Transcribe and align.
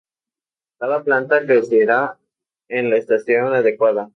Cada 0.79 1.03
planta 1.03 1.45
crecerá 1.45 2.17
en 2.69 2.89
la 2.89 2.97
estación 2.97 3.53
adecuada. 3.53 4.09